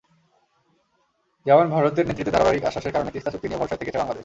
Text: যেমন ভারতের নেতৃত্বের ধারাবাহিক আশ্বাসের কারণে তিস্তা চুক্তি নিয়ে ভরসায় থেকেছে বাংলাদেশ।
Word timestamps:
যেমন 1.45 1.65
ভারতের 1.69 2.07
নেতৃত্বের 2.07 2.35
ধারাবাহিক 2.35 2.63
আশ্বাসের 2.65 2.93
কারণে 2.93 3.11
তিস্তা 3.11 3.31
চুক্তি 3.31 3.47
নিয়ে 3.47 3.59
ভরসায় 3.61 3.79
থেকেছে 3.81 3.99
বাংলাদেশ। 3.99 4.19